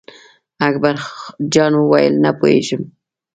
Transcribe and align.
اکبر 0.67 0.95
جان 1.53 1.73
وویل: 1.77 2.13
نه 2.23 2.31
پوهېږم. 2.37 2.81